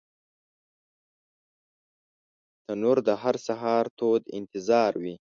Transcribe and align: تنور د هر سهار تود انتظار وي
تنور 2.65 2.97
د 3.07 3.09
هر 3.21 3.35
سهار 3.47 3.85
تود 3.97 4.21
انتظار 4.37 4.91
وي 5.03 5.15